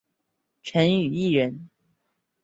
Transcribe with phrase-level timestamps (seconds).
[0.63, 1.69] 陈与义人。